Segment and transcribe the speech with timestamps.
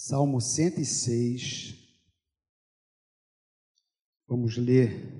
[0.00, 1.74] Salmo 106.
[4.28, 5.12] Vamos ler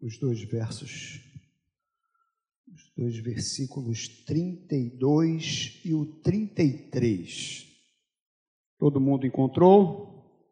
[0.00, 1.20] os dois versos,
[2.66, 7.66] os dois versículos 32 e o 33.
[8.78, 10.48] Todo mundo encontrou?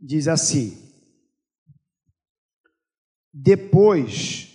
[0.00, 0.78] Diz assim:
[3.32, 4.54] Depois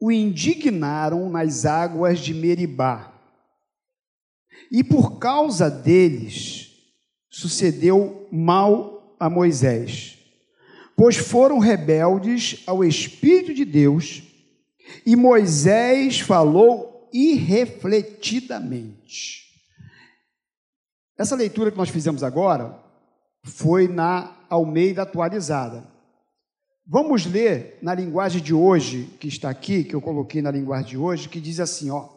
[0.00, 3.15] o indignaram nas águas de Meribá,
[4.70, 6.72] e por causa deles
[7.30, 10.18] sucedeu mal a Moisés,
[10.96, 14.22] pois foram rebeldes ao Espírito de Deus,
[15.04, 19.46] e Moisés falou irrefletidamente.
[21.18, 22.78] Essa leitura que nós fizemos agora
[23.42, 25.84] foi na Almeida atualizada.
[26.86, 30.98] Vamos ler na linguagem de hoje, que está aqui, que eu coloquei na linguagem de
[30.98, 32.15] hoje, que diz assim, ó: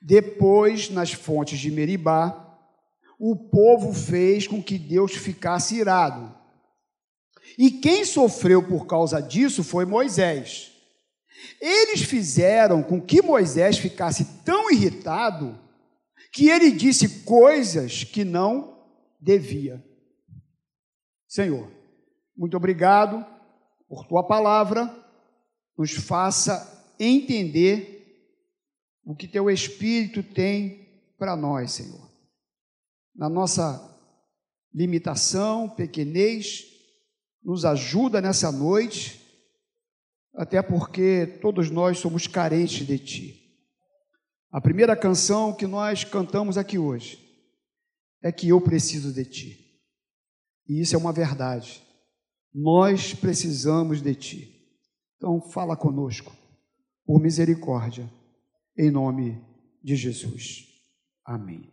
[0.00, 2.44] Depois, nas fontes de Meribá,
[3.18, 6.34] o povo fez com que Deus ficasse irado.
[7.58, 10.72] E quem sofreu por causa disso foi Moisés.
[11.60, 15.58] Eles fizeram com que Moisés ficasse tão irritado
[16.32, 18.78] que ele disse coisas que não
[19.20, 19.84] devia.
[21.26, 21.70] Senhor,
[22.36, 23.24] muito obrigado
[23.88, 24.94] por tua palavra,
[25.76, 27.97] nos faça entender
[29.08, 32.10] o que teu Espírito tem para nós, Senhor.
[33.16, 33.82] Na nossa
[34.72, 36.66] limitação, pequenez,
[37.42, 39.18] nos ajuda nessa noite,
[40.34, 43.58] até porque todos nós somos carentes de Ti.
[44.52, 47.18] A primeira canção que nós cantamos aqui hoje
[48.22, 49.80] é que eu preciso de Ti.
[50.68, 51.82] E isso é uma verdade.
[52.52, 54.70] Nós precisamos de Ti.
[55.16, 56.36] Então, fala conosco,
[57.06, 58.17] por misericórdia,
[58.78, 59.42] em nome
[59.82, 60.68] de Jesus.
[61.24, 61.68] Amém.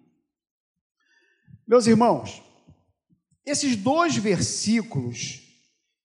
[1.68, 2.42] Meus irmãos,
[3.46, 5.44] esses dois versículos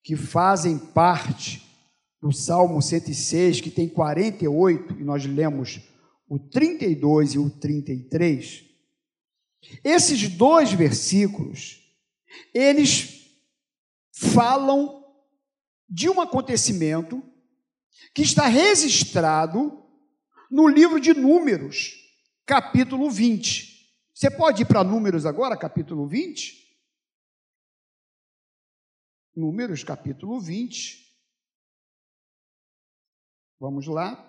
[0.02, 1.66] que fazem parte
[2.20, 5.80] do Salmo 106, que tem 48, e nós lemos
[6.28, 8.64] o 32 e o 33,
[9.82, 11.80] esses dois versículos,
[12.54, 13.26] eles
[14.12, 15.02] falam
[15.88, 17.22] de um acontecimento
[18.14, 19.79] que está registrado
[20.50, 21.92] no livro de Números,
[22.44, 23.70] capítulo 20.
[24.12, 26.58] Você pode ir para Números agora, capítulo 20?
[29.36, 31.08] Números, capítulo 20.
[33.60, 34.26] Vamos lá.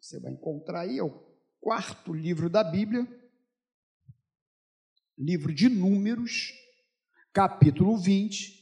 [0.00, 1.10] Você vai encontrar aí, é o
[1.60, 3.06] quarto livro da Bíblia.
[5.16, 6.52] Livro de Números,
[7.32, 8.60] capítulo 20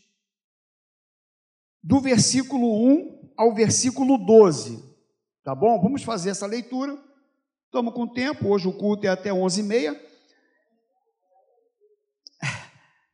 [1.83, 4.88] do versículo 1 ao versículo 12.
[5.49, 5.81] Tá bom?
[5.81, 7.03] Vamos fazer essa leitura.
[7.65, 9.99] Estamos com tempo, hoje o culto é até 11h30.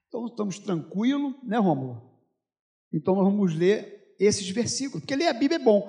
[0.08, 2.02] Então estamos tranquilos, né, Romulo?
[2.92, 5.88] Então nós vamos ler esses versículos, porque ler a Bíblia é bom.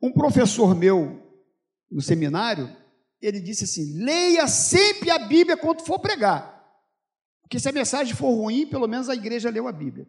[0.00, 1.20] Um professor meu
[1.90, 2.70] no seminário,
[3.20, 6.64] ele disse assim: leia sempre a Bíblia quando for pregar.
[7.42, 10.06] Porque se a mensagem for ruim, pelo menos a igreja leu a Bíblia.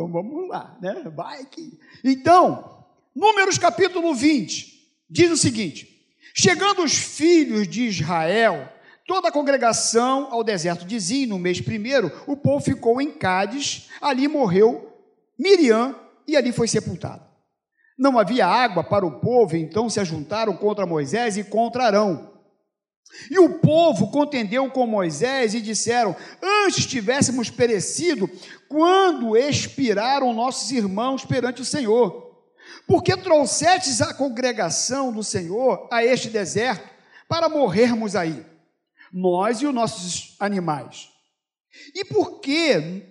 [0.00, 1.12] Então vamos lá, né?
[1.14, 1.78] Vai que.
[2.02, 8.66] Então, Números capítulo 20 diz o seguinte: Chegando os filhos de Israel,
[9.06, 13.90] toda a congregação ao deserto de Zim, no mês primeiro, o povo ficou em Cádiz,
[14.00, 14.90] ali morreu
[15.38, 15.94] Miriam
[16.26, 17.22] e ali foi sepultado.
[17.98, 22.39] Não havia água para o povo, então se ajuntaram contra Moisés e contra Arão.
[23.30, 28.30] E o povo contendeu com Moisés e disseram: Antes tivéssemos perecido
[28.68, 32.30] quando expiraram nossos irmãos perante o Senhor.
[32.86, 36.88] Porque trouxestes a congregação do Senhor a este deserto
[37.28, 38.44] para morrermos aí,
[39.12, 41.08] nós e os nossos animais.
[41.94, 43.06] E por que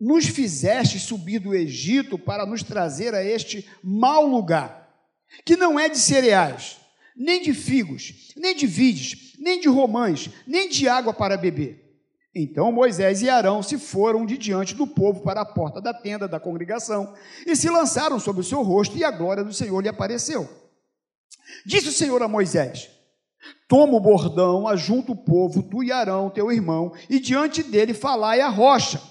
[0.00, 4.88] nos fizeste subir do Egito para nos trazer a este mau lugar,
[5.44, 6.81] que não é de cereais?
[7.16, 11.80] Nem de figos, nem de vides, nem de romães, nem de água para beber.
[12.34, 16.26] Então Moisés e Arão se foram de diante do povo para a porta da tenda
[16.26, 17.12] da congregação
[17.46, 20.48] e se lançaram sobre o seu rosto, e a glória do Senhor lhe apareceu.
[21.66, 22.88] Disse o Senhor a Moisés:
[23.68, 28.40] Toma o bordão, ajunta o povo, tu e Arão, teu irmão, e diante dele falai
[28.40, 29.02] a rocha,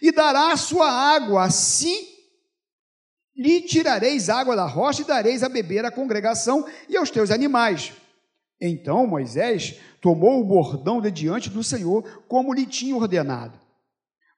[0.00, 2.11] e dará a sua água, assim
[3.36, 7.92] lhe tirareis água da rocha e dareis a beber à congregação e aos teus animais.
[8.60, 13.58] Então Moisés tomou o bordão de diante do Senhor, como lhe tinha ordenado.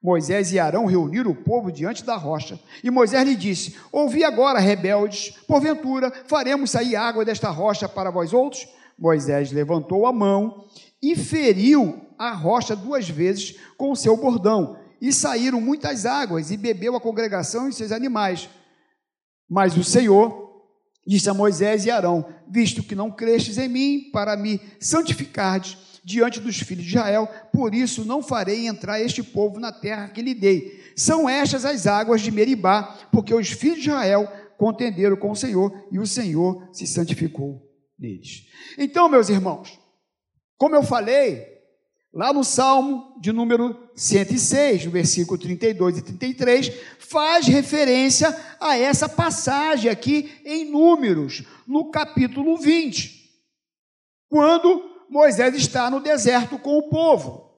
[0.03, 2.61] Moisés e Arão reuniram o povo diante da rocha.
[2.83, 8.33] E Moisés lhe disse: Ouvi agora, rebeldes, porventura faremos sair água desta rocha para vós
[8.35, 8.69] outros?
[8.99, 10.67] Moisés levantou a mão
[11.03, 14.77] e feriu a rocha duas vezes com o seu bordão.
[15.01, 18.49] E saíram muitas águas, e bebeu a congregação e seus animais.
[19.49, 20.45] Mas o Senhor
[21.07, 26.39] disse a Moisés e Arão: Visto que não crestes em mim para me santificardes diante
[26.39, 30.35] dos filhos de Israel, por isso não farei entrar este povo na terra que lhe
[30.35, 30.83] dei.
[30.95, 35.87] São estas as águas de Meribá, porque os filhos de Israel contenderam com o Senhor
[35.91, 37.63] e o Senhor se santificou
[37.99, 38.47] neles.
[38.79, 39.79] Então, meus irmãos,
[40.59, 41.54] como eu falei,
[42.15, 49.09] lá no Salmo de número 106, no versículo 32 e 33, faz referência a essa
[49.09, 53.33] passagem aqui em Números, no capítulo 20,
[54.29, 57.53] quando Moisés está no deserto com o povo.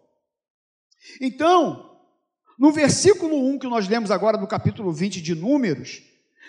[1.20, 2.00] Então,
[2.58, 6.02] no versículo 1 que nós lemos agora do capítulo 20 de Números,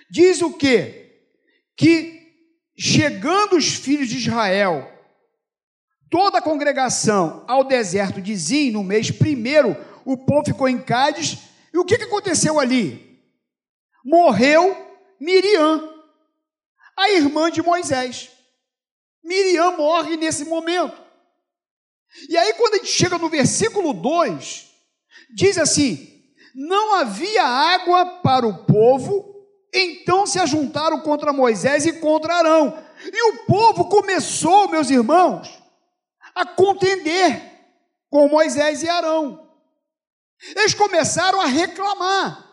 [0.10, 1.26] diz o quê?
[1.76, 2.26] Que
[2.78, 4.97] chegando os filhos de Israel
[6.10, 9.76] toda a congregação ao deserto de Zim, no mês primeiro,
[10.06, 11.38] o povo ficou em Cádiz,
[11.74, 13.22] e o que, que aconteceu ali?
[14.04, 14.76] Morreu
[15.20, 15.94] Miriam,
[16.96, 18.30] a irmã de Moisés.
[19.24, 20.98] Miriam morre nesse momento.
[22.30, 24.68] E aí, quando a gente chega no versículo 2,
[25.36, 26.24] diz assim:
[26.56, 32.82] Não havia água para o povo, então se ajuntaram contra Moisés e contra Arão.
[33.04, 35.62] E o povo começou, meus irmãos,
[36.42, 37.42] a contender
[38.10, 39.48] com Moisés e Arão.
[40.56, 42.48] Eles começaram a reclamar.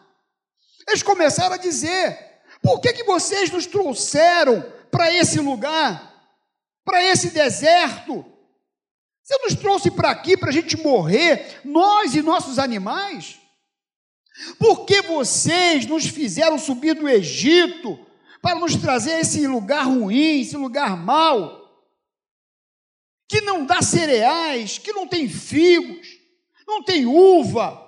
[0.88, 2.18] Eles começaram a dizer:
[2.62, 6.12] por que, que vocês nos trouxeram para esse lugar,
[6.84, 8.24] para esse deserto?
[9.22, 13.38] Você nos trouxe para aqui para a gente morrer, nós e nossos animais?
[14.58, 17.98] Por que vocês nos fizeram subir do Egito
[18.42, 21.63] para nos trazer esse lugar ruim, esse lugar mau?
[23.28, 26.06] Que não dá cereais, que não tem figos,
[26.66, 27.80] não tem uva,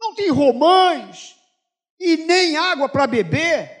[0.00, 1.36] não tem romães
[1.98, 3.80] e nem água para beber.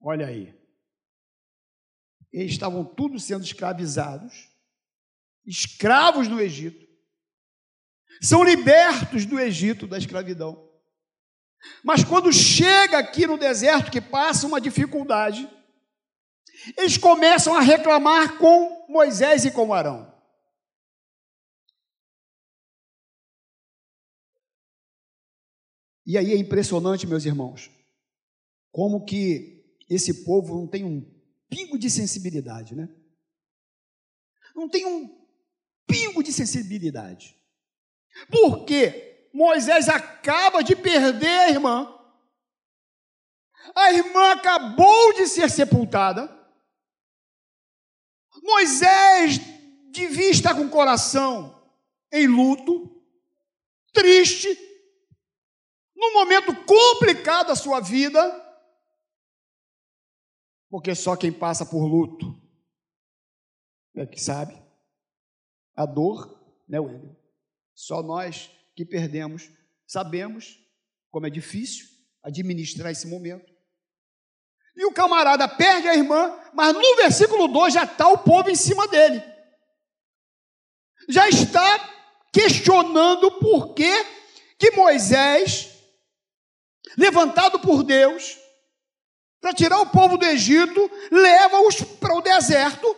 [0.00, 0.54] Olha aí.
[2.32, 4.50] Eles estavam todos sendo escravizados,
[5.46, 6.84] escravos do Egito.
[8.20, 10.68] São libertos do Egito, da escravidão.
[11.82, 15.48] Mas quando chega aqui no deserto, que passa uma dificuldade,
[16.76, 20.12] eles começam a reclamar com Moisés e com Arão.
[26.06, 27.70] E aí é impressionante, meus irmãos,
[28.70, 31.02] como que esse povo não tem um
[31.48, 32.88] pingo de sensibilidade, né?
[34.54, 35.24] Não tem um
[35.86, 37.36] pingo de sensibilidade.
[38.30, 41.90] Porque Moisés acaba de perder a irmã.
[43.74, 46.43] A irmã acabou de ser sepultada.
[48.44, 49.38] Moisés
[49.90, 51.66] devia estar com o coração
[52.12, 53.02] em luto,
[53.90, 54.46] triste,
[55.96, 58.20] num momento complicado da sua vida,
[60.68, 62.38] porque só quem passa por luto
[63.96, 64.60] é que sabe
[65.74, 66.38] a dor,
[66.68, 67.16] né, William?
[67.74, 69.50] Só nós que perdemos
[69.86, 70.60] sabemos
[71.10, 71.86] como é difícil
[72.22, 73.53] administrar esse momento.
[74.76, 78.56] E o camarada perde a irmã, mas no versículo 2 já está o povo em
[78.56, 79.22] cima dele.
[81.08, 81.92] Já está
[82.32, 83.92] questionando por que,
[84.58, 85.70] que Moisés,
[86.96, 88.38] levantado por Deus,
[89.40, 92.96] para tirar o povo do Egito, leva-os para o deserto,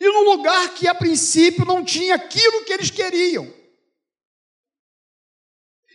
[0.00, 3.50] e num lugar que a princípio não tinha aquilo que eles queriam.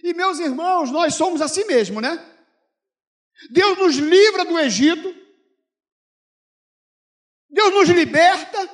[0.02, 2.29] E meus irmãos, nós somos assim mesmo, né?
[3.50, 5.16] Deus nos livra do Egito,
[7.50, 8.70] Deus nos liberta,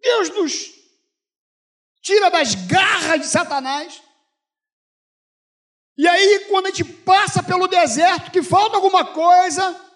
[0.00, 0.78] Deus nos
[2.02, 4.02] tira das garras de Satanás.
[5.96, 9.88] E aí, quando a gente passa pelo deserto, que falta alguma coisa,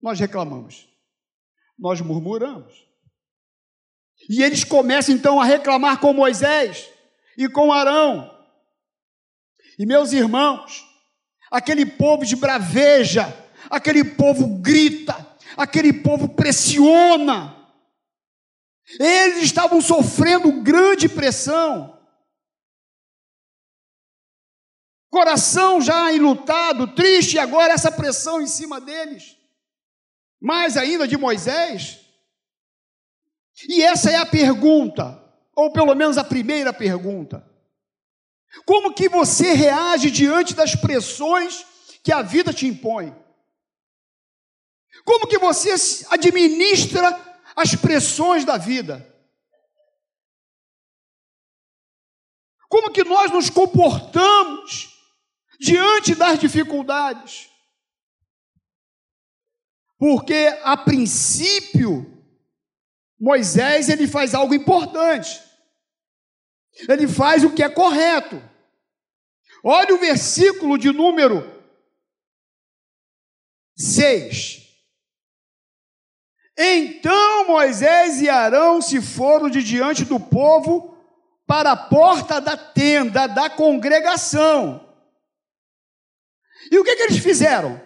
[0.00, 0.88] nós reclamamos,
[1.78, 2.86] nós murmuramos.
[4.30, 6.90] E eles começam então a reclamar com Moisés
[7.36, 8.34] e com Arão.
[9.78, 10.85] E meus irmãos,
[11.56, 13.34] aquele povo de braveja,
[13.70, 15.14] aquele povo grita,
[15.56, 17.56] aquele povo pressiona.
[19.00, 21.98] Eles estavam sofrendo grande pressão.
[25.10, 29.34] Coração já enlutado, triste, e agora essa pressão em cima deles.
[30.38, 32.00] Mais ainda de Moisés.
[33.66, 35.18] E essa é a pergunta,
[35.54, 37.50] ou pelo menos a primeira pergunta.
[38.64, 41.64] Como que você reage diante das pressões
[42.02, 43.14] que a vida te impõe?
[45.04, 45.74] Como que você
[46.10, 47.20] administra
[47.54, 49.14] as pressões da vida?
[52.68, 54.92] Como que nós nos comportamos
[55.60, 57.48] diante das dificuldades?
[59.98, 62.12] Porque a princípio
[63.18, 65.45] Moisés ele faz algo importante.
[66.88, 68.42] Ele faz o que é correto.
[69.62, 71.44] Olha o versículo de número
[73.76, 74.66] 6.
[76.58, 80.96] Então Moisés e Arão se foram de diante do povo
[81.46, 84.82] para a porta da tenda da congregação.
[86.70, 87.80] E o que, que eles fizeram?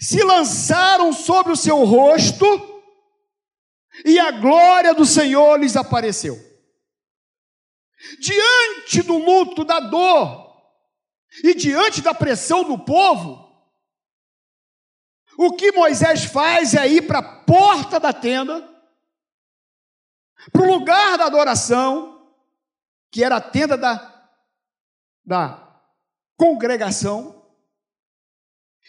[0.00, 2.46] Se lançaram sobre o seu rosto
[4.04, 6.47] e a glória do Senhor lhes apareceu.
[8.20, 10.48] Diante do luto, da dor
[11.42, 13.48] e diante da pressão do povo,
[15.36, 18.68] o que Moisés faz é ir para a porta da tenda,
[20.52, 22.34] para o lugar da adoração,
[23.10, 24.30] que era a tenda da,
[25.24, 25.82] da
[26.36, 27.48] congregação,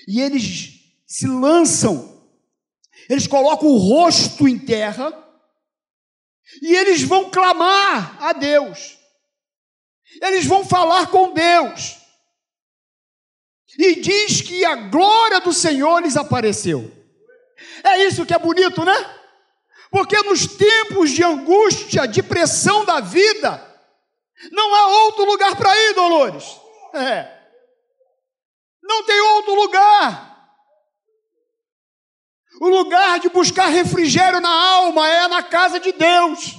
[0.08, 2.28] e eles se lançam,
[3.10, 5.12] eles colocam o rosto em terra,
[6.62, 8.99] e eles vão clamar a Deus,
[10.22, 11.98] eles vão falar com Deus,
[13.78, 16.92] e diz que a glória do Senhor lhes apareceu.
[17.84, 19.16] É isso que é bonito, né?
[19.92, 23.66] Porque nos tempos de angústia, de pressão da vida,
[24.52, 26.46] não há outro lugar para ir, Dolores.
[26.94, 27.40] É.
[28.84, 30.30] Não tem outro lugar.
[32.62, 36.56] O lugar de buscar refrigério na alma é na casa de Deus.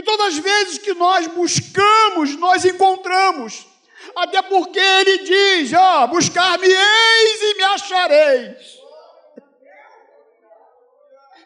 [0.00, 3.66] E todas as vezes que nós buscamos, nós encontramos.
[4.16, 8.80] Até porque ele diz: ó, buscar-me-eis e me achareis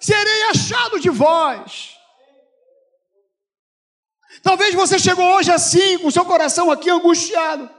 [0.04, 1.96] serei achado de vós.
[4.42, 7.70] Talvez você chegou hoje assim, com seu coração aqui angustiado.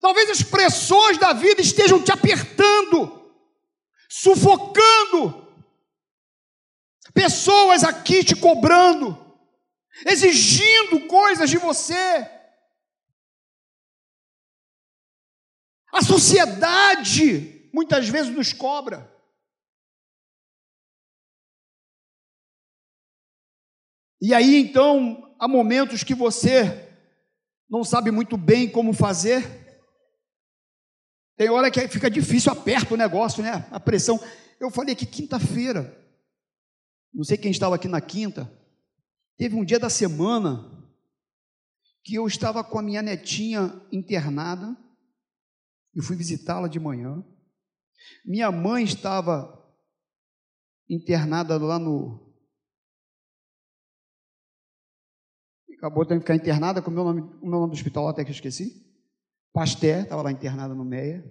[0.00, 3.30] Talvez as pressões da vida estejam te apertando,
[4.08, 5.47] sufocando.
[7.18, 9.18] Pessoas aqui te cobrando,
[10.06, 12.30] exigindo coisas de você.
[15.92, 19.12] A sociedade muitas vezes nos cobra.
[24.22, 26.88] E aí então há momentos que você
[27.68, 29.42] não sabe muito bem como fazer.
[31.36, 33.66] Tem hora que fica difícil, aperta o negócio, né?
[33.72, 34.20] A pressão.
[34.60, 36.07] Eu falei que quinta-feira,
[37.12, 38.50] não sei quem estava aqui na quinta,
[39.36, 40.78] teve um dia da semana
[42.02, 44.76] que eu estava com a minha netinha internada.
[45.94, 47.24] Eu fui visitá-la de manhã.
[48.24, 49.54] Minha mãe estava
[50.88, 52.28] internada lá no
[55.78, 58.30] acabou de ficar internada, com o meu nome, o meu nome do hospital até que
[58.30, 58.84] eu esqueci.
[59.52, 61.24] Pasté, estava lá internada no MEIA.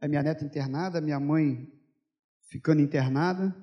[0.00, 1.72] A minha neta internada, minha mãe
[2.48, 3.54] ficando internada.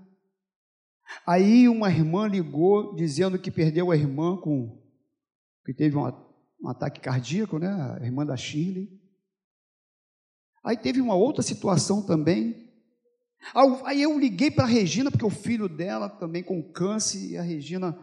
[1.26, 4.82] Aí uma irmã ligou dizendo que perdeu a irmã com
[5.66, 6.06] que teve um,
[6.62, 7.70] um ataque cardíaco, né?
[7.70, 8.90] A irmã da Shirley.
[10.64, 12.72] Aí teve uma outra situação também.
[13.86, 17.42] Aí eu liguei para a Regina, porque o filho dela também com câncer, e a
[17.42, 17.98] Regina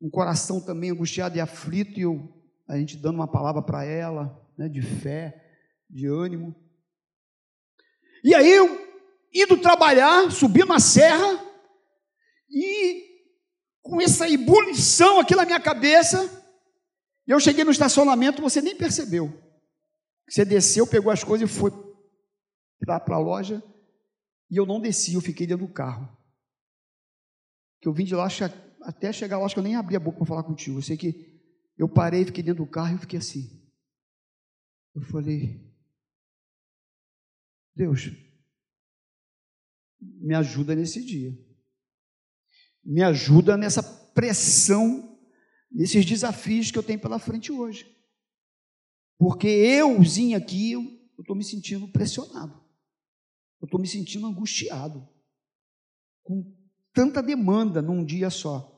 [0.00, 2.32] um coração também angustiado e aflito, e eu,
[2.68, 5.44] a gente dando uma palavra para ela, né, de fé,
[5.90, 6.54] de ânimo.
[8.22, 8.68] E aí eu,
[9.32, 11.47] indo trabalhar, subindo a serra,
[12.50, 13.08] e
[13.82, 16.18] com essa ebulição aqui na minha cabeça,
[17.26, 19.32] eu cheguei no estacionamento, você nem percebeu.
[20.28, 21.70] Você desceu, pegou as coisas e foi
[22.80, 23.62] para a loja,
[24.50, 26.16] e eu não desci, eu fiquei dentro do carro.
[27.80, 28.28] Que eu vim de lá
[28.82, 30.78] até chegar lá, acho que eu nem abri a boca para falar contigo.
[30.78, 31.42] Eu sei que
[31.76, 33.70] eu parei, fiquei dentro do carro e fiquei assim.
[34.94, 35.64] Eu falei,
[37.74, 38.10] Deus,
[40.00, 41.47] me ajuda nesse dia.
[42.90, 45.20] Me ajuda nessa pressão,
[45.70, 47.86] nesses desafios que eu tenho pela frente hoje.
[49.18, 50.80] Porque euzinho aqui, eu
[51.18, 52.54] estou me sentindo pressionado.
[53.60, 55.06] Eu estou me sentindo angustiado.
[56.22, 56.50] Com
[56.94, 58.74] tanta demanda num dia só.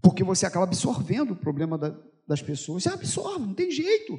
[0.00, 1.90] Porque você acaba absorvendo o problema da,
[2.26, 2.84] das pessoas.
[2.84, 4.18] Você absorve, não tem jeito.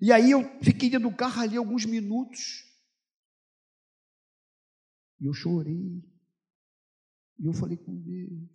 [0.00, 2.64] E aí eu fiquei dentro do carro ali alguns minutos.
[5.20, 6.13] E eu chorei.
[7.38, 8.48] E eu falei com Deus.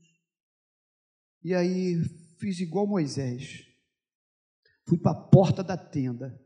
[1.44, 2.04] E aí
[2.40, 3.66] fiz igual Moisés.
[4.88, 6.40] Fui para a porta da tenda.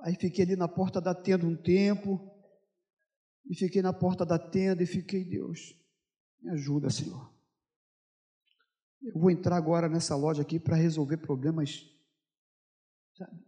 [0.00, 2.30] Aí fiquei ali na porta da tenda um tempo.
[3.48, 5.74] E fiquei na porta da tenda e fiquei, Deus,
[6.40, 7.32] me ajuda, Senhor.
[9.02, 11.84] Eu vou entrar agora nessa loja aqui para resolver problemas,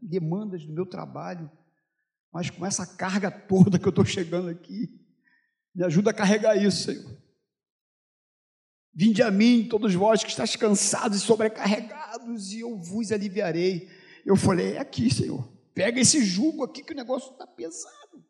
[0.02, 1.50] demandas do meu trabalho,
[2.32, 5.03] mas com essa carga toda que eu estou chegando aqui,
[5.74, 7.14] me ajuda a carregar isso, Senhor.
[8.94, 13.90] Vinde a mim, todos vós que estáis cansados e sobrecarregados, e eu vos aliviarei.
[14.24, 15.52] Eu falei, é aqui, Senhor.
[15.74, 18.24] Pega esse jugo aqui que o negócio está pesado.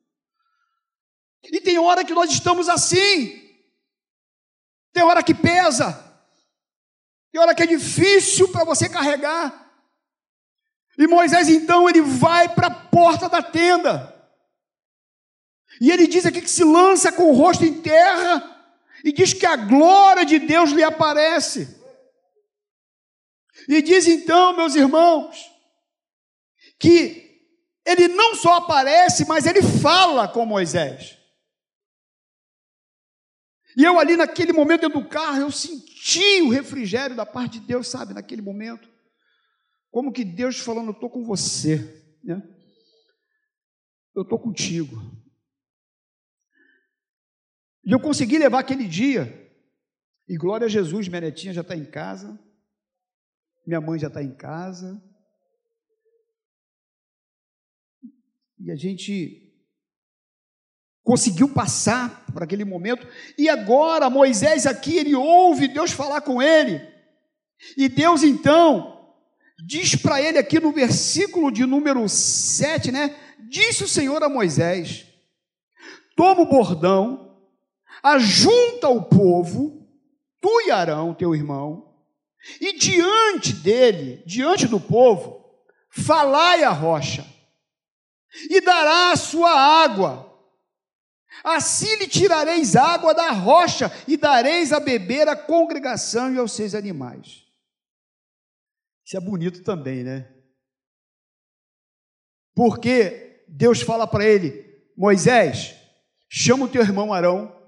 [1.44, 3.42] E tem hora que nós estamos assim.
[4.92, 5.92] Tem hora que pesa.
[7.30, 9.62] Tem hora que é difícil para você carregar.
[10.96, 14.13] E Moisés então ele vai para a porta da tenda.
[15.80, 18.50] E ele diz aqui que se lança com o rosto em terra
[19.04, 21.80] e diz que a glória de Deus lhe aparece.
[23.68, 25.50] E diz então, meus irmãos,
[26.78, 27.24] que
[27.84, 31.18] ele não só aparece, mas ele fala com Moisés.
[33.76, 37.66] E eu ali naquele momento dentro do carro, eu senti o refrigério da parte de
[37.66, 38.88] Deus, sabe, naquele momento.
[39.90, 41.78] Como que Deus falando, eu estou com você,
[42.22, 42.42] né?
[44.14, 44.96] Eu estou contigo.
[47.84, 49.40] E eu consegui levar aquele dia.
[50.28, 52.38] E glória a Jesus, minha netinha já está em casa.
[53.66, 55.02] Minha mãe já está em casa.
[58.58, 59.44] E a gente
[61.02, 66.80] conseguiu passar por aquele momento, e agora Moisés aqui, ele ouve Deus falar com ele,
[67.76, 69.12] e Deus então
[69.66, 73.14] diz para ele aqui no versículo de número 7, né?
[73.50, 75.06] Disse o Senhor a Moisés:
[76.16, 77.33] Toma o bordão,
[78.04, 79.88] ajunta o povo,
[80.40, 81.92] tu e Arão, teu irmão,
[82.60, 85.42] e diante dele, diante do povo,
[85.90, 87.26] falai a rocha,
[88.50, 90.34] e dará a sua água,
[91.42, 96.74] Assim lhe tirareis água da rocha e dareis a beber à congregação e aos seus
[96.74, 97.44] animais.
[99.04, 100.32] Isso é bonito também, né?
[102.54, 104.64] Porque Deus fala para ele:
[104.96, 105.74] Moisés,
[106.28, 107.63] chama o teu irmão Arão,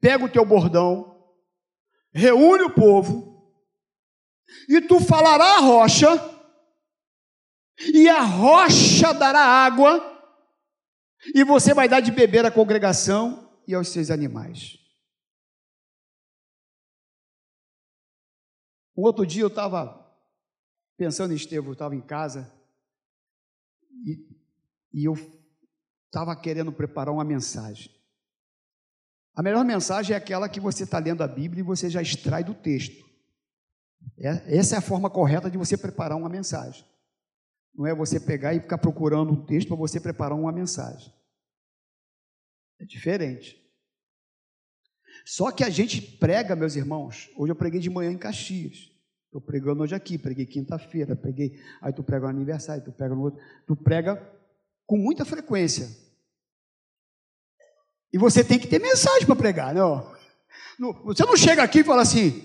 [0.00, 1.34] pega o teu bordão,
[2.12, 3.30] reúne o povo,
[4.68, 6.08] e tu falará a rocha,
[7.94, 10.10] e a rocha dará água
[11.34, 14.78] e você vai dar de beber à congregação e aos seus animais.
[18.96, 19.98] Um outro dia eu estava
[20.96, 22.52] pensando em Estevão, eu estava em casa
[24.04, 24.28] e,
[24.92, 25.14] e eu
[26.06, 27.90] estava querendo preparar uma mensagem.
[29.34, 32.42] A melhor mensagem é aquela que você está lendo a Bíblia e você já extrai
[32.42, 33.08] do texto.
[34.18, 36.84] É, essa é a forma correta de você preparar uma mensagem.
[37.74, 41.12] Não é você pegar e ficar procurando um texto para você preparar uma mensagem.
[42.78, 43.60] É diferente.
[45.24, 47.30] Só que a gente prega, meus irmãos.
[47.36, 48.90] Hoje eu preguei de manhã em Caxias.
[49.26, 51.60] Estou pregando hoje aqui, preguei quinta-feira, preguei.
[51.80, 53.40] Aí tu prega no aniversário, tu prega no outro.
[53.66, 54.16] Tu prega
[54.86, 55.88] com muita frequência.
[58.12, 59.74] E você tem que ter mensagem para pregar?
[59.74, 59.80] Né,
[61.04, 62.44] você não chega aqui e fala assim.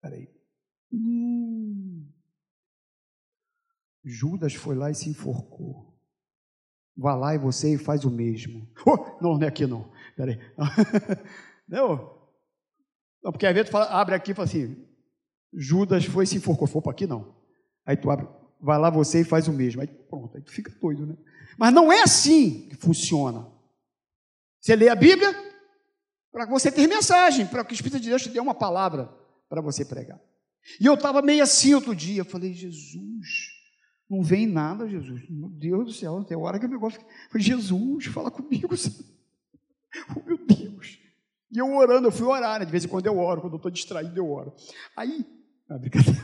[0.00, 0.28] Peraí.
[0.92, 2.06] Hum,
[4.04, 5.92] Judas foi lá e se enforcou.
[6.96, 8.68] Vá lá e você faz o mesmo.
[8.86, 9.90] Oh, não, não é aqui não.
[10.16, 10.38] Peraí.
[11.66, 12.14] Não.
[13.22, 14.86] não porque às vezes tu abre aqui e fala assim:
[15.50, 16.68] Judas foi e se enforcou.
[16.68, 17.34] For para aqui não.
[17.86, 18.28] Aí tu abre,
[18.60, 19.80] vai lá você e faz o mesmo.
[19.80, 21.16] Aí pronto, aí tu fica doido, né?
[21.56, 23.50] Mas não é assim que funciona.
[24.64, 25.30] Você lê a Bíblia
[26.32, 29.14] para você ter mensagem, para que o Espírito de Deus te dê uma palavra
[29.46, 30.18] para você pregar.
[30.80, 33.50] E eu estava meio assim outro dia, eu falei, Jesus,
[34.08, 35.28] não vem nada, Jesus.
[35.28, 36.98] Meu Deus do céu, tem hora que o negócio.
[37.30, 38.68] Foi Jesus, fala comigo.
[40.10, 40.98] Oh, meu Deus.
[41.52, 42.64] E eu orando, eu fui orar, né?
[42.64, 44.52] De vez em quando eu oro, quando eu estou distraído, eu oro.
[44.96, 45.24] Aí,
[45.70, 46.20] ah, brincadeira.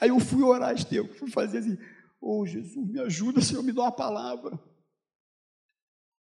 [0.00, 1.76] Aí eu fui orar, Estevão, fui fazer assim,
[2.20, 4.56] oh Jesus, me ajuda, Senhor, me dá uma palavra.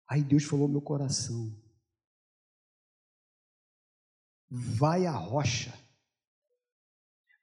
[0.09, 1.55] Aí Deus falou meu coração,
[4.49, 5.73] vai à rocha,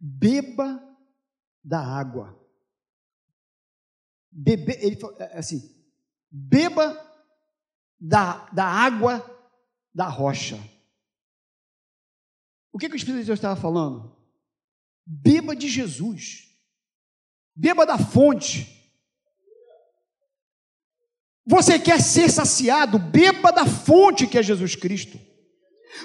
[0.00, 0.80] beba
[1.62, 2.44] da água
[4.34, 5.62] beber, ele falou é, assim,
[6.28, 6.98] beba
[8.00, 9.22] da, da água
[9.94, 10.56] da rocha.
[12.72, 14.16] O que, que o Espírito de Deus estava falando?
[15.06, 16.48] Beba de Jesus.
[17.54, 18.83] Beba da fonte.
[21.46, 22.98] Você quer ser saciado?
[22.98, 25.18] Beba da fonte que é Jesus Cristo.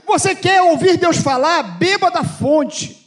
[0.05, 1.63] Você quer ouvir Deus falar?
[1.77, 2.97] Beba da fonte.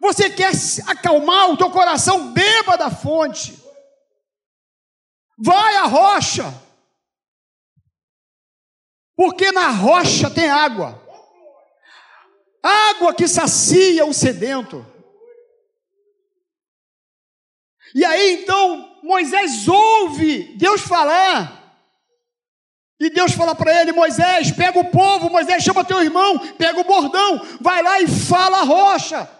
[0.00, 0.52] Você quer
[0.86, 2.32] acalmar o teu coração?
[2.32, 3.56] Beba da fonte.
[5.38, 6.44] Vai à rocha.
[9.16, 11.02] Porque na rocha tem água.
[12.62, 14.84] Água que sacia o sedento.
[17.94, 21.62] E aí então Moisés ouve Deus falar.
[22.98, 26.84] E Deus fala para ele: Moisés, pega o povo, Moisés, chama teu irmão, pega o
[26.84, 29.30] bordão, vai lá e fala a rocha,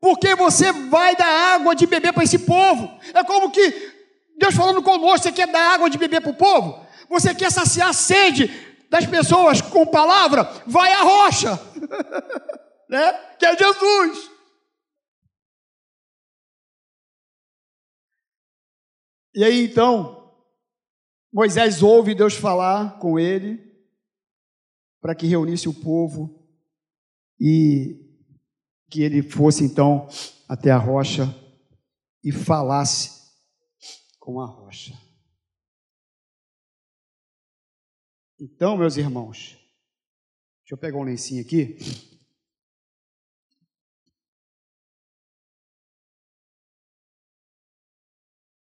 [0.00, 2.98] porque você vai dar água de beber para esse povo.
[3.14, 3.92] É como que
[4.38, 6.84] Deus falando conosco: você quer dar água de beber para o povo?
[7.08, 8.50] Você quer saciar a sede
[8.90, 10.50] das pessoas com palavra?
[10.66, 11.60] Vai à rocha,
[12.90, 13.20] né?
[13.38, 14.35] que é Jesus.
[19.36, 20.34] E aí então,
[21.30, 23.62] Moisés ouve Deus falar com ele
[24.98, 26.42] para que reunisse o povo
[27.38, 28.02] e
[28.88, 30.08] que ele fosse então
[30.48, 31.24] até a rocha
[32.24, 33.30] e falasse
[34.18, 34.98] com a rocha.
[38.40, 39.58] Então, meus irmãos,
[40.62, 41.76] deixa eu pegar um lencinho aqui.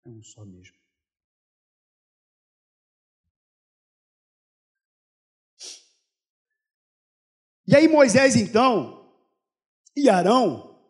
[0.05, 0.75] É um só mesmo.
[7.65, 9.01] E aí Moisés então
[9.95, 10.83] e Arão,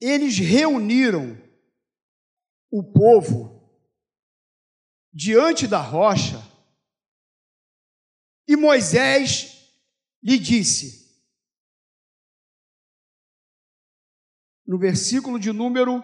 [0.00, 1.36] eles reuniram
[2.70, 3.58] o povo
[5.12, 6.36] diante da rocha
[8.46, 9.72] e Moisés
[10.22, 11.24] lhe disse,
[14.66, 16.02] no versículo de número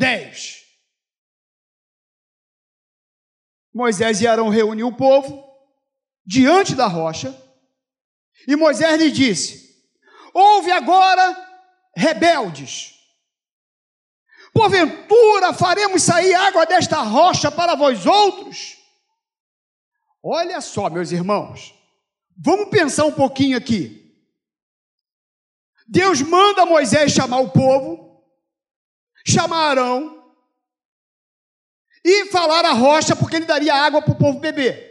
[0.00, 0.64] 10.
[3.72, 5.46] Moisés e Arão reuniu o povo
[6.24, 7.36] diante da rocha,
[8.48, 9.78] e Moisés lhe disse:
[10.32, 11.36] Ouve agora,
[11.94, 12.94] rebeldes,
[14.54, 18.78] porventura faremos sair água desta rocha para vós outros?
[20.22, 21.74] Olha só, meus irmãos,
[22.38, 23.98] vamos pensar um pouquinho aqui.
[25.86, 28.09] Deus manda Moisés chamar o povo,
[29.30, 30.20] chamar Arão
[32.04, 34.90] e falar a rocha, porque ele daria água para o povo beber.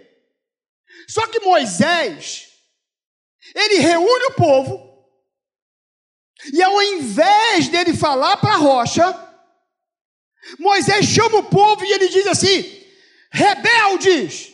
[1.08, 2.47] Só que Moisés,
[3.56, 4.89] ele reúne o povo,
[6.54, 9.30] e ao invés dele falar para a rocha,
[10.58, 12.63] Moisés chama o povo e ele diz assim:
[13.32, 14.54] rebeldes.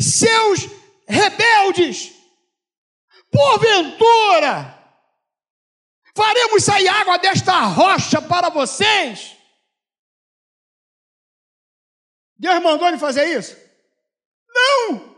[0.00, 0.60] Seus
[1.08, 2.12] rebeldes,
[3.30, 4.74] porventura,
[6.14, 9.36] faremos sair água desta rocha para vocês?
[12.38, 13.56] Deus mandou ele fazer isso?
[14.48, 15.16] Não!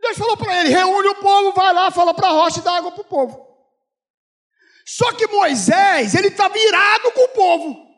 [0.00, 2.76] Deus falou para ele: reúne o povo, vai lá, fala para a rocha e dá
[2.76, 3.52] água para o povo.
[4.84, 7.91] Só que Moisés, ele estava irado com o povo.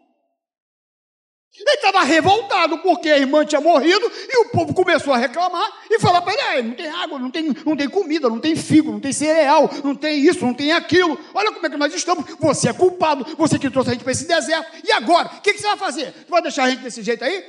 [1.56, 6.00] Ele estava revoltado porque a irmã tinha morrido e o povo começou a reclamar e
[6.00, 8.98] falar para ele: não tem água, não tem, não tem comida, não tem figo, não
[8.98, 11.16] tem cereal, não tem isso, não tem aquilo.
[11.32, 12.24] Olha como é que nós estamos.
[12.40, 14.84] Você é culpado, você que trouxe a gente para esse deserto.
[14.84, 15.28] E agora?
[15.28, 16.12] O que, que você vai fazer?
[16.12, 17.40] Você vai deixar a gente desse jeito aí?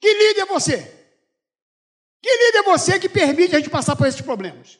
[0.00, 0.78] Que líder é você?
[2.22, 4.78] Que líder é você que permite a gente passar por esses problemas?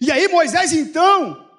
[0.00, 1.49] E aí Moisés então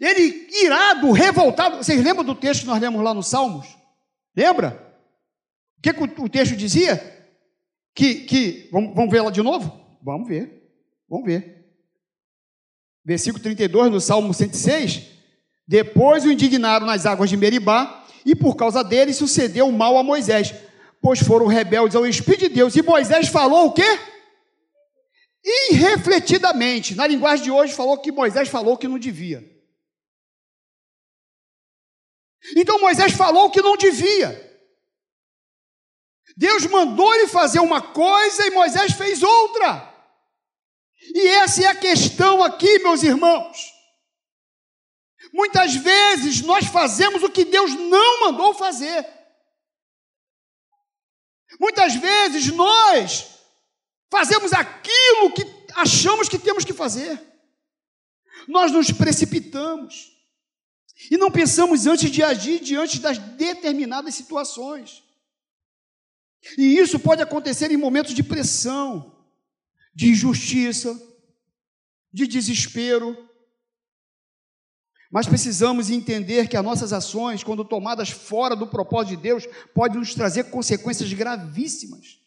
[0.00, 1.78] ele irado, revoltado.
[1.78, 3.66] Vocês lembram do texto que nós lemos lá nos Salmos?
[4.36, 4.82] Lembra?
[5.78, 6.96] O que, que o, texto dizia?
[7.94, 9.98] Que, que vamos, vamos ver lá de novo?
[10.02, 10.62] Vamos ver.
[11.08, 11.64] Vamos ver.
[13.04, 15.02] Versículo 32 no Salmo 106.
[15.66, 20.02] Depois o indignaram nas águas de Meribá, e por causa dele sucedeu o mal a
[20.02, 20.54] Moisés,
[21.00, 22.74] pois foram rebeldes ao Espírito de Deus.
[22.74, 23.98] E Moisés falou o quê?
[25.70, 26.96] Irrefletidamente.
[26.96, 29.55] Na linguagem de hoje, falou que Moisés falou que não devia.
[32.54, 34.44] Então Moisés falou que não devia.
[36.36, 39.94] Deus mandou ele fazer uma coisa e Moisés fez outra.
[41.14, 43.72] E essa é a questão aqui, meus irmãos.
[45.32, 49.06] Muitas vezes nós fazemos o que Deus não mandou fazer.
[51.58, 53.28] Muitas vezes nós
[54.10, 57.20] fazemos aquilo que achamos que temos que fazer.
[58.46, 60.15] Nós nos precipitamos.
[61.10, 65.04] E não pensamos antes de agir diante das determinadas situações.
[66.56, 69.14] E isso pode acontecer em momentos de pressão,
[69.94, 70.98] de injustiça,
[72.12, 73.16] de desespero.
[75.10, 79.98] Mas precisamos entender que as nossas ações, quando tomadas fora do propósito de Deus, podem
[79.98, 82.18] nos trazer consequências gravíssimas.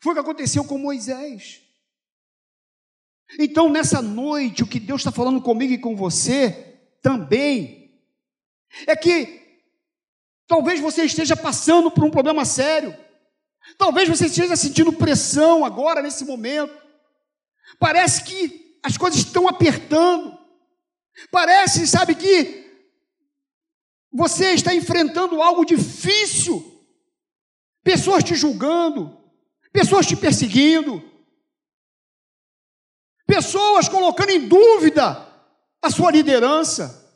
[0.00, 1.67] Foi o que aconteceu com Moisés.
[3.36, 8.00] Então, nessa noite, o que Deus está falando comigo e com você também
[8.86, 9.38] é que
[10.46, 12.96] talvez você esteja passando por um problema sério,
[13.76, 16.74] talvez você esteja sentindo pressão agora, nesse momento.
[17.78, 20.38] Parece que as coisas estão apertando,
[21.30, 22.66] parece, sabe, que
[24.10, 26.82] você está enfrentando algo difícil,
[27.84, 29.18] pessoas te julgando,
[29.70, 31.02] pessoas te perseguindo,
[33.28, 35.04] pessoas colocando em dúvida
[35.82, 37.06] a sua liderança.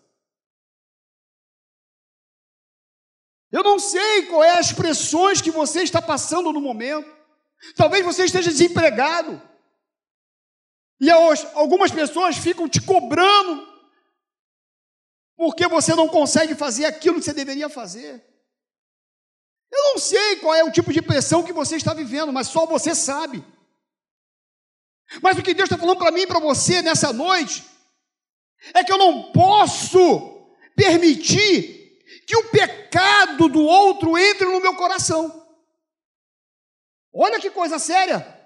[3.51, 7.11] Eu não sei qual é as pressões que você está passando no momento.
[7.75, 9.41] Talvez você esteja desempregado.
[11.01, 13.73] E algumas pessoas ficam te cobrando
[15.35, 18.25] porque você não consegue fazer aquilo que você deveria fazer.
[19.71, 22.67] Eu não sei qual é o tipo de pressão que você está vivendo, mas só
[22.67, 23.43] você sabe.
[25.21, 27.65] Mas o que Deus está falando para mim e para você nessa noite
[28.75, 35.43] é que eu não posso permitir que o pecado do outro entre no meu coração.
[37.13, 38.41] Olha que coisa séria.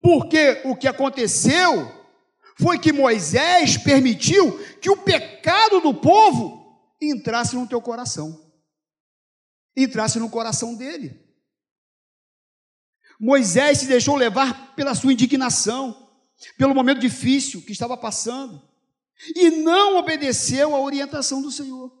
[0.00, 1.92] Porque o que aconteceu
[2.60, 6.58] foi que Moisés permitiu que o pecado do povo
[7.00, 8.52] entrasse no teu coração.
[9.76, 11.27] Entrasse no coração dele.
[13.18, 16.08] Moisés se deixou levar pela sua indignação,
[16.56, 18.62] pelo momento difícil que estava passando,
[19.34, 21.92] e não obedeceu à orientação do Senhor.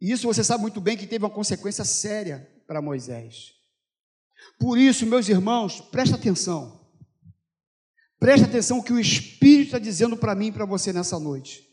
[0.00, 3.52] E isso você sabe muito bem que teve uma consequência séria para Moisés.
[4.58, 6.80] Por isso, meus irmãos, presta atenção.
[8.18, 11.68] Presta atenção o que o Espírito está dizendo para mim e para você nessa noite.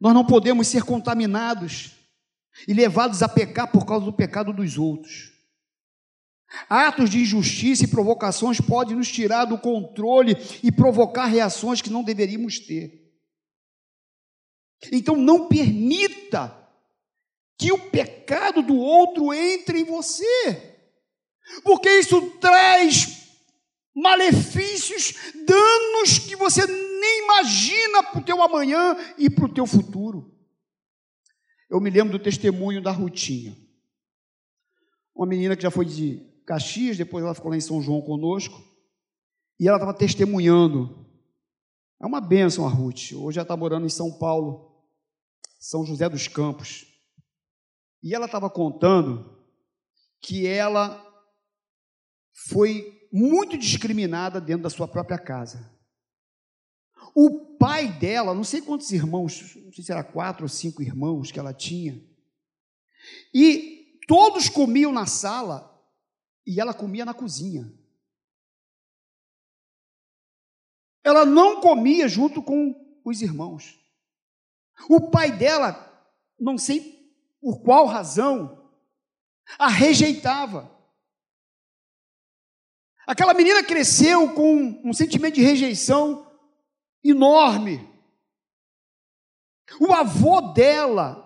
[0.00, 1.97] Nós não podemos ser contaminados
[2.66, 5.32] e levados a pecar por causa do pecado dos outros.
[6.68, 12.02] Atos de injustiça e provocações podem nos tirar do controle e provocar reações que não
[12.02, 13.06] deveríamos ter.
[14.90, 16.56] Então não permita
[17.58, 20.78] que o pecado do outro entre em você,
[21.64, 23.18] porque isso traz
[23.94, 30.37] malefícios, danos que você nem imagina para o teu amanhã e para o teu futuro.
[31.68, 33.56] Eu me lembro do testemunho da Rutinha.
[35.14, 38.62] Uma menina que já foi de Caxias, depois ela ficou lá em São João conosco,
[39.60, 41.06] e ela estava testemunhando.
[42.00, 43.12] É uma bênção a Ruth.
[43.12, 44.72] Hoje ela está morando em São Paulo,
[45.58, 46.86] São José dos Campos.
[48.02, 49.36] E ela estava contando
[50.20, 51.04] que ela
[52.32, 55.77] foi muito discriminada dentro da sua própria casa.
[57.20, 61.32] O pai dela, não sei quantos irmãos, não sei se era quatro ou cinco irmãos
[61.32, 62.00] que ela tinha,
[63.34, 65.68] e todos comiam na sala
[66.46, 67.76] e ela comia na cozinha.
[71.02, 73.76] Ela não comia junto com os irmãos.
[74.88, 75.74] O pai dela,
[76.38, 78.72] não sei por qual razão,
[79.58, 80.72] a rejeitava.
[83.08, 86.27] Aquela menina cresceu com um sentimento de rejeição
[87.04, 87.78] enorme.
[89.80, 91.24] O avô dela,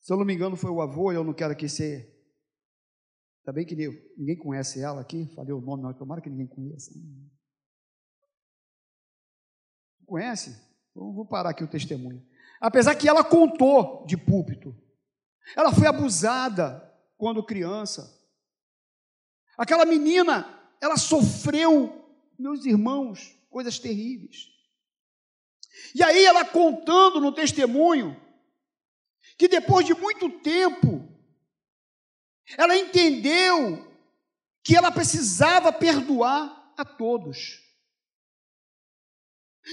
[0.00, 2.10] se eu não me engano, foi o avô, eu não quero aqui ser.
[3.40, 3.74] Está bem que
[4.16, 6.90] ninguém conhece ela aqui, falei o nome, mas tomara que ninguém conheça.
[10.06, 10.50] Conhece?
[10.90, 12.26] Então, vou parar aqui o testemunho.
[12.60, 14.76] Apesar que ela contou de púlpito,
[15.56, 18.18] ela foi abusada quando criança.
[19.56, 21.99] Aquela menina, ela sofreu
[22.40, 24.48] meus irmãos, coisas terríveis.
[25.94, 28.20] E aí ela contando no testemunho
[29.38, 31.08] que depois de muito tempo
[32.56, 33.88] ela entendeu
[34.62, 37.60] que ela precisava perdoar a todos.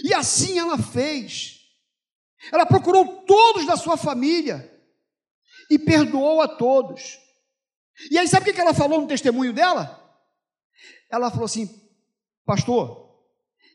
[0.03, 1.61] E assim ela fez.
[2.51, 4.73] Ela procurou todos da sua família
[5.69, 7.19] e perdoou a todos.
[8.11, 10.03] E aí, sabe o que ela falou no testemunho dela?
[11.09, 11.86] Ela falou assim:
[12.47, 13.13] Pastor,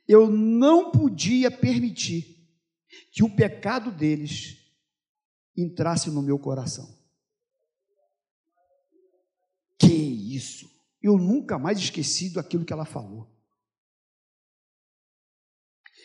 [0.08, 2.48] eu não podia permitir
[3.10, 4.56] que o pecado deles
[5.54, 6.98] entrasse no meu coração.
[9.78, 10.70] Que isso?
[11.02, 13.30] Eu nunca mais esqueci daquilo que ela falou.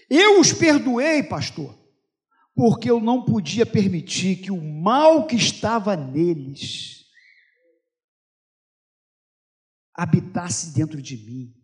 [0.10, 1.74] Eu os perdoei, pastor,
[2.54, 7.06] porque eu não podia permitir que o mal que estava neles
[9.94, 11.57] habitasse dentro de mim,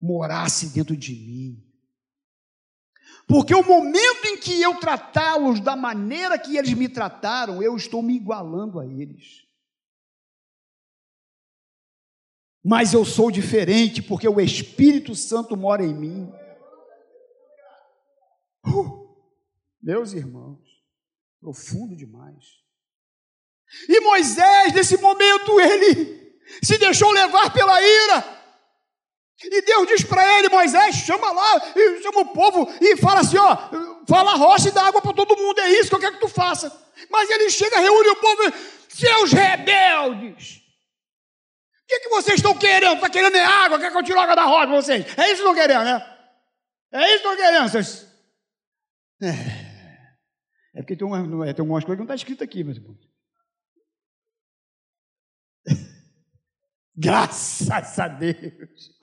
[0.00, 1.64] morasse dentro de mim.
[3.26, 8.02] Porque o momento em que eu tratá-los da maneira que eles me trataram, eu estou
[8.02, 9.46] me igualando a eles.
[12.64, 16.32] Mas eu sou diferente porque o Espírito Santo mora em mim.
[18.66, 19.16] Uh,
[19.80, 20.60] meus irmãos,
[21.40, 22.58] profundo demais.
[23.88, 28.37] E Moisés, nesse momento, ele se deixou levar pela ira.
[29.42, 31.60] E Deus diz para ele, Moisés, chama lá,
[32.02, 33.56] chama o povo e fala assim: ó,
[34.08, 36.28] fala rocha e dá água para todo mundo, é isso que eu quero que tu
[36.28, 36.72] faça.
[37.08, 38.52] Mas ele chega, reúne o povo,
[38.88, 40.56] seus rebeldes.
[41.84, 42.96] O que, que vocês estão querendo?
[42.96, 43.78] Está querendo é água?
[43.78, 45.06] Quer que eu tire água da rocha para vocês?
[45.16, 46.18] É isso que estão querendo, né?
[46.92, 48.06] É isso que estão querendo, vocês.
[49.22, 49.28] É,
[50.74, 53.07] é porque tem, uma, é, tem algumas coisas que não está escrito aqui, meus irmãos.
[57.00, 58.98] Graças a Deus.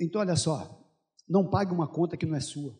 [0.00, 0.92] Então, olha só,
[1.28, 2.76] não pague uma conta que não é sua.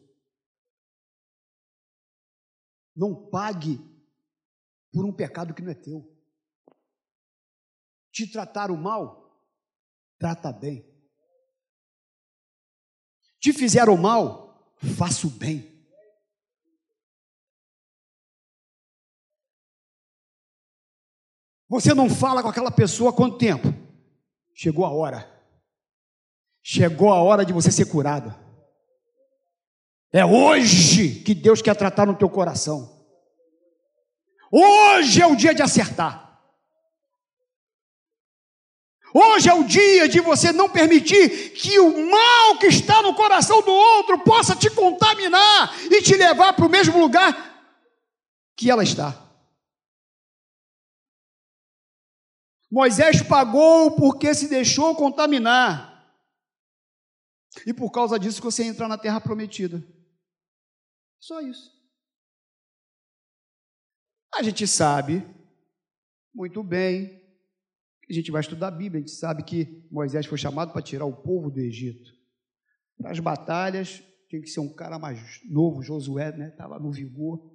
[2.96, 3.78] Não pague
[4.92, 6.12] por um pecado que não é teu.
[8.10, 9.40] Te trataram mal,
[10.18, 10.84] trata bem.
[13.38, 15.69] Te fizeram mal, faça o bem.
[21.70, 23.72] Você não fala com aquela pessoa há quanto tempo?
[24.52, 25.30] Chegou a hora.
[26.60, 28.34] Chegou a hora de você ser curado.
[30.12, 33.06] É hoje que Deus quer tratar no teu coração.
[34.50, 36.40] Hoje é o dia de acertar.
[39.14, 43.62] Hoje é o dia de você não permitir que o mal que está no coração
[43.62, 47.64] do outro possa te contaminar e te levar para o mesmo lugar
[48.56, 49.29] que ela está.
[52.70, 55.90] Moisés pagou porque se deixou contaminar.
[57.66, 59.84] E por causa disso você entra na terra prometida.
[61.18, 61.70] Só isso.
[64.32, 65.26] A gente sabe
[66.32, 67.20] muito bem,
[68.08, 71.04] a gente vai estudar a Bíblia, a gente sabe que Moisés foi chamado para tirar
[71.04, 72.10] o povo do Egito.
[72.96, 76.48] Para as batalhas, tinha que ser um cara mais novo, Josué, né?
[76.48, 77.50] Estava no vigor,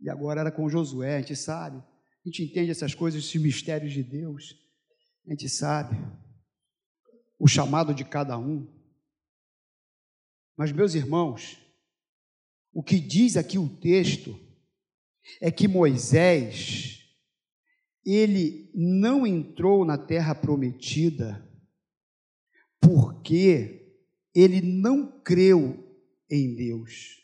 [0.00, 1.82] e agora era com Josué, a gente sabe.
[2.24, 4.56] A gente entende essas coisas, esses mistérios de Deus.
[5.26, 5.96] A gente sabe
[7.38, 8.66] o chamado de cada um.
[10.56, 11.58] Mas, meus irmãos,
[12.72, 14.38] o que diz aqui o texto
[15.40, 17.00] é que Moisés,
[18.04, 21.46] ele não entrou na terra prometida
[22.80, 23.94] porque
[24.34, 25.98] ele não creu
[26.30, 27.18] em Deus.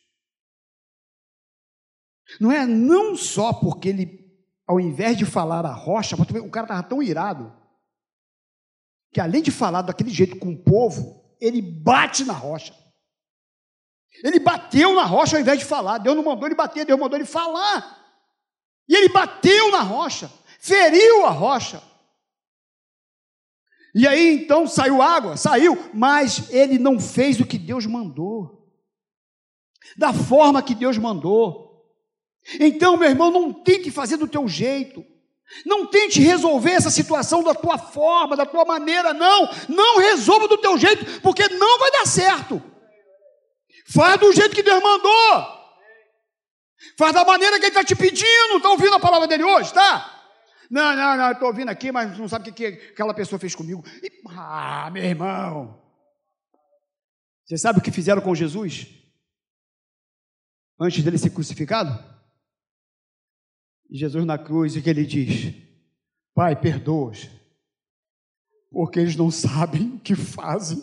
[2.40, 4.25] Não é não só porque ele,
[4.66, 7.55] ao invés de falar a rocha, o cara estava tão irado,
[9.12, 12.74] que além de falar daquele jeito com o povo, ele bate na rocha.
[14.22, 15.98] Ele bateu na rocha ao invés de falar.
[15.98, 18.05] Deus não mandou ele bater, Deus mandou ele falar.
[18.88, 21.83] E ele bateu na rocha, feriu a rocha.
[23.94, 28.70] E aí então saiu água, saiu, mas ele não fez o que Deus mandou,
[29.96, 31.65] da forma que Deus mandou.
[32.61, 35.04] Então, meu irmão, não tente fazer do teu jeito.
[35.64, 39.48] Não tente resolver essa situação da tua forma, da tua maneira, não.
[39.68, 42.62] Não resolva do teu jeito, porque não vai dar certo.
[43.88, 45.56] Faz do jeito que Deus mandou.
[46.98, 48.56] Faz da maneira que Ele está te pedindo.
[48.56, 50.12] Está ouvindo a palavra dele hoje, tá?
[50.68, 53.54] Não, não, não, estou ouvindo aqui, mas não sabe o que, que aquela pessoa fez
[53.54, 53.85] comigo.
[54.02, 55.80] E, ah, meu irmão.
[57.44, 58.88] Você sabe o que fizeram com Jesus?
[60.80, 62.15] Antes dele ser crucificado?
[63.90, 65.55] Jesus na cruz, o que ele diz?
[66.35, 67.29] Pai, perdoa-os,
[68.70, 70.83] porque eles não sabem o que fazem.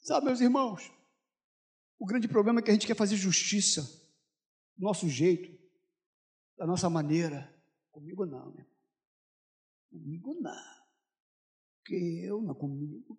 [0.00, 0.92] Sabe, meus irmãos,
[1.98, 3.82] o grande problema é que a gente quer fazer justiça
[4.76, 5.50] do nosso jeito,
[6.58, 7.50] da nossa maneira.
[7.90, 8.66] Comigo não, né?
[9.90, 10.84] Comigo não.
[11.86, 13.18] Que eu não comigo.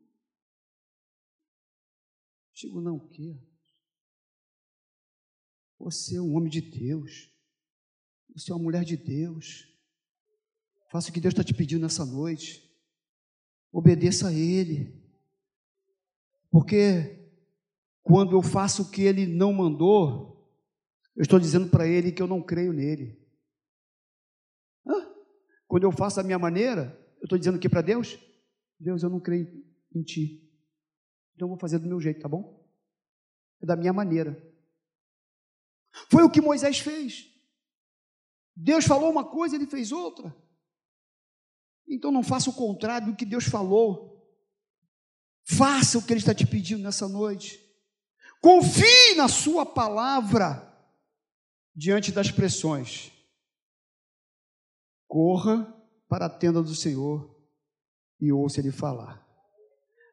[2.56, 3.38] Digo, não, o quê?
[5.80, 7.30] Você é um homem de Deus.
[8.36, 9.68] Você é uma mulher de Deus.
[10.92, 12.70] Faça o que Deus está te pedindo nessa noite.
[13.72, 15.02] Obedeça a Ele.
[16.50, 17.30] Porque
[18.02, 20.50] quando eu faço o que Ele não mandou,
[21.16, 23.26] eu estou dizendo para Ele que eu não creio nele.
[25.68, 28.18] Quando eu faço da minha maneira, eu estou dizendo o que para Deus?
[28.80, 29.64] Deus, eu não creio
[29.94, 30.42] em Ti.
[31.34, 32.66] Então eu vou fazer do meu jeito, tá bom?
[33.62, 34.42] É da minha maneira.
[36.10, 37.28] Foi o que Moisés fez.
[38.56, 40.36] Deus falou uma coisa, ele fez outra.
[41.88, 44.16] Então não faça o contrário do que Deus falou.
[45.44, 47.62] Faça o que Ele está te pedindo nessa noite.
[48.42, 50.74] Confie na Sua palavra
[51.76, 53.12] diante das pressões.
[55.08, 55.72] Corra
[56.08, 57.36] para a tenda do Senhor
[58.20, 59.24] e ouça Ele falar.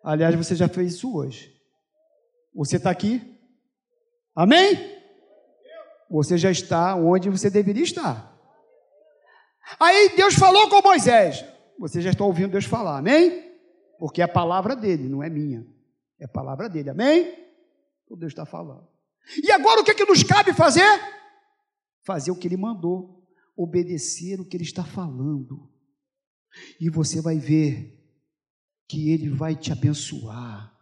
[0.04, 1.58] Aliás, você já fez isso hoje.
[2.54, 3.22] Você está aqui?
[4.34, 5.01] Amém?
[6.12, 8.38] Você já está onde você deveria estar.
[9.80, 11.42] Aí Deus falou com Moisés.
[11.78, 13.50] Você já está ouvindo Deus falar, amém?
[13.98, 15.66] Porque é a palavra dele, não é minha.
[16.20, 17.34] É a palavra dele, amém?
[18.10, 18.86] O Deus está falando.
[19.42, 20.84] E agora o que, é que nos cabe fazer?
[22.04, 25.66] Fazer o que ele mandou, obedecer o que ele está falando.
[26.78, 27.98] E você vai ver
[28.86, 30.76] que ele vai te abençoar,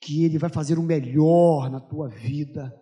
[0.00, 2.72] que ele vai fazer o melhor na tua vida.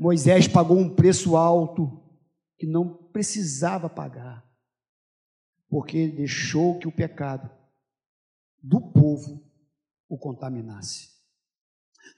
[0.00, 2.02] Moisés pagou um preço alto
[2.56, 4.42] que não precisava pagar,
[5.68, 7.50] porque ele deixou que o pecado
[8.62, 9.46] do povo
[10.08, 11.10] o contaminasse.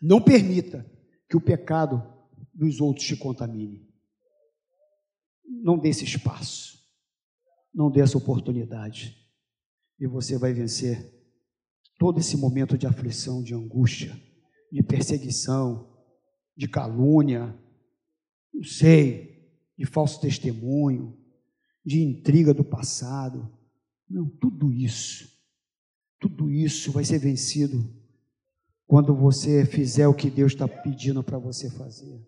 [0.00, 0.88] Não permita
[1.28, 2.00] que o pecado
[2.54, 3.92] dos outros te contamine.
[5.44, 6.78] Não dê esse espaço.
[7.74, 9.28] Não dê essa oportunidade.
[9.98, 11.12] E você vai vencer
[11.98, 14.16] todo esse momento de aflição, de angústia,
[14.70, 15.92] de perseguição,
[16.56, 17.58] de calúnia,
[18.52, 21.18] não sei, de falso testemunho,
[21.84, 23.50] de intriga do passado.
[24.08, 25.32] Não, tudo isso
[26.22, 27.84] tudo isso vai ser vencido
[28.86, 32.24] quando você fizer o que Deus está pedindo para você fazer.